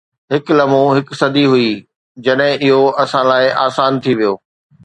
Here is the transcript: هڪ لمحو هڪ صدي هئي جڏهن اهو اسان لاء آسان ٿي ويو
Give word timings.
هڪ 0.33 0.45
لمحو 0.57 0.83
هڪ 0.97 1.07
صدي 1.21 1.43
هئي 1.51 1.69
جڏهن 2.25 2.59
اهو 2.67 2.81
اسان 3.03 3.23
لاء 3.31 3.45
آسان 3.67 3.91
ٿي 4.03 4.11
ويو 4.17 4.33